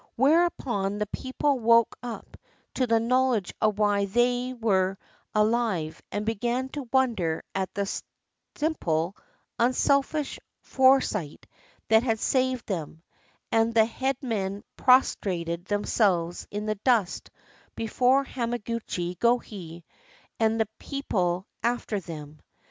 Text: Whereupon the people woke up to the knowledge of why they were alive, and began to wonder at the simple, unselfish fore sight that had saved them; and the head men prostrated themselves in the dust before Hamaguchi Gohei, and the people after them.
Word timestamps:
Whereupon 0.15 0.97
the 0.97 1.05
people 1.05 1.59
woke 1.59 1.95
up 2.01 2.35
to 2.73 2.87
the 2.87 2.99
knowledge 2.99 3.53
of 3.61 3.77
why 3.77 4.05
they 4.05 4.51
were 4.51 4.97
alive, 5.35 6.01
and 6.11 6.25
began 6.25 6.69
to 6.69 6.89
wonder 6.91 7.43
at 7.53 7.71
the 7.75 7.87
simple, 8.55 9.15
unselfish 9.59 10.39
fore 10.63 11.01
sight 11.01 11.45
that 11.89 12.01
had 12.01 12.19
saved 12.19 12.65
them; 12.65 13.03
and 13.51 13.75
the 13.75 13.85
head 13.85 14.17
men 14.23 14.63
prostrated 14.75 15.65
themselves 15.65 16.47
in 16.49 16.65
the 16.65 16.79
dust 16.83 17.29
before 17.75 18.25
Hamaguchi 18.25 19.19
Gohei, 19.19 19.83
and 20.39 20.59
the 20.59 20.69
people 20.79 21.45
after 21.63 21.99
them. 21.99 22.39